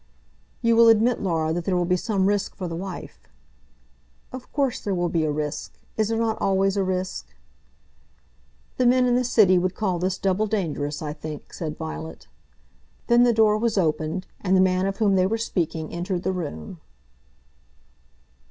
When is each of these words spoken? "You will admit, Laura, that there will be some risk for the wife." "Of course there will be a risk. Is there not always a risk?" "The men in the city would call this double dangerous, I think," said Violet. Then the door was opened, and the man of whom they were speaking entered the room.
"You 0.63 0.75
will 0.75 0.87
admit, 0.87 1.21
Laura, 1.21 1.53
that 1.53 1.65
there 1.65 1.77
will 1.77 1.85
be 1.85 1.95
some 1.95 2.25
risk 2.25 2.55
for 2.55 2.67
the 2.67 2.75
wife." 2.75 3.27
"Of 4.33 4.51
course 4.51 4.79
there 4.79 4.95
will 4.95 5.09
be 5.09 5.23
a 5.23 5.31
risk. 5.31 5.73
Is 5.95 6.07
there 6.07 6.17
not 6.17 6.41
always 6.41 6.75
a 6.75 6.83
risk?" 6.83 7.27
"The 8.77 8.87
men 8.87 9.05
in 9.05 9.13
the 9.15 9.23
city 9.23 9.59
would 9.59 9.75
call 9.75 9.99
this 9.99 10.17
double 10.17 10.47
dangerous, 10.47 11.03
I 11.03 11.13
think," 11.13 11.53
said 11.53 11.77
Violet. 11.77 12.25
Then 13.05 13.21
the 13.21 13.31
door 13.31 13.59
was 13.59 13.77
opened, 13.77 14.25
and 14.39 14.57
the 14.57 14.59
man 14.59 14.87
of 14.87 14.97
whom 14.97 15.13
they 15.15 15.27
were 15.27 15.37
speaking 15.37 15.93
entered 15.93 16.23
the 16.23 16.33
room. 16.33 16.81